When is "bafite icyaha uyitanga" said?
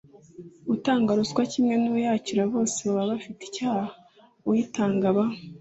3.11-5.05